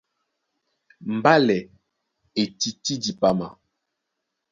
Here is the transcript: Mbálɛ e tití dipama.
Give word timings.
Mbálɛ 1.15 1.57
e 2.41 2.43
tití 2.59 2.93
dipama. 3.03 3.47